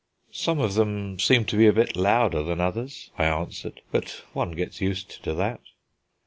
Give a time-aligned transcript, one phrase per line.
[0.33, 4.53] "Some of them seem to be a bit louder than others," I answered; "but one
[4.53, 5.61] gets used to that."